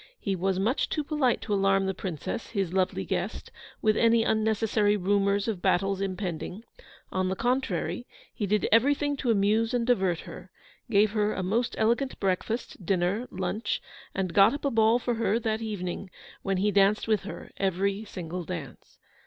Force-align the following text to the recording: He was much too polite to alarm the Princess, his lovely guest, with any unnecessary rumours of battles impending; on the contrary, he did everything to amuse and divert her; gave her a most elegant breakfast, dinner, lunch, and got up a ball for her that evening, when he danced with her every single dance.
He 0.19 0.35
was 0.35 0.57
much 0.57 0.89
too 0.89 1.03
polite 1.03 1.41
to 1.41 1.53
alarm 1.53 1.85
the 1.85 1.93
Princess, 1.93 2.47
his 2.49 2.73
lovely 2.73 3.05
guest, 3.05 3.51
with 3.83 3.95
any 3.95 4.23
unnecessary 4.23 4.97
rumours 4.97 5.47
of 5.47 5.61
battles 5.61 6.01
impending; 6.01 6.63
on 7.11 7.29
the 7.29 7.35
contrary, 7.35 8.07
he 8.33 8.47
did 8.47 8.67
everything 8.71 9.15
to 9.17 9.29
amuse 9.29 9.75
and 9.75 9.85
divert 9.85 10.21
her; 10.21 10.49
gave 10.89 11.11
her 11.11 11.33
a 11.35 11.43
most 11.43 11.75
elegant 11.77 12.19
breakfast, 12.19 12.83
dinner, 12.83 13.27
lunch, 13.29 13.79
and 14.15 14.33
got 14.33 14.55
up 14.55 14.65
a 14.65 14.71
ball 14.71 14.97
for 14.97 15.13
her 15.13 15.37
that 15.37 15.61
evening, 15.61 16.09
when 16.41 16.57
he 16.57 16.71
danced 16.71 17.07
with 17.07 17.21
her 17.21 17.51
every 17.57 18.03
single 18.03 18.43
dance. 18.43 18.97